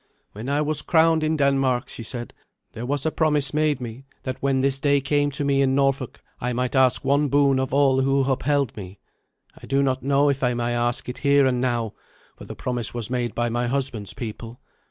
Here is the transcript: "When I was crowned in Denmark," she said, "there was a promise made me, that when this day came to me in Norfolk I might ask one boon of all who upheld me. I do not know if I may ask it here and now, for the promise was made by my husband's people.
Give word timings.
"When 0.31 0.49
I 0.49 0.61
was 0.61 0.81
crowned 0.81 1.23
in 1.23 1.37
Denmark," 1.37 1.87
she 1.87 2.01
said, 2.01 2.33
"there 2.73 2.87
was 2.87 3.05
a 3.05 3.11
promise 3.11 3.53
made 3.53 3.79
me, 3.79 4.07
that 4.23 4.41
when 4.41 4.61
this 4.61 4.81
day 4.81 4.99
came 4.99 5.29
to 5.29 5.43
me 5.45 5.61
in 5.61 5.75
Norfolk 5.75 6.23
I 6.39 6.53
might 6.53 6.75
ask 6.75 7.05
one 7.05 7.27
boon 7.27 7.59
of 7.59 7.71
all 7.71 8.01
who 8.01 8.21
upheld 8.21 8.75
me. 8.75 8.97
I 9.61 9.67
do 9.67 9.83
not 9.83 10.01
know 10.01 10.29
if 10.29 10.41
I 10.43 10.55
may 10.55 10.73
ask 10.73 11.07
it 11.07 11.19
here 11.19 11.45
and 11.45 11.61
now, 11.61 11.93
for 12.35 12.45
the 12.45 12.55
promise 12.55 12.95
was 12.95 13.11
made 13.11 13.35
by 13.35 13.49
my 13.49 13.67
husband's 13.67 14.15
people. 14.15 14.59